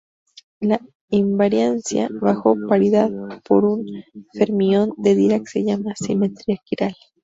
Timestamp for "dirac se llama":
5.13-5.93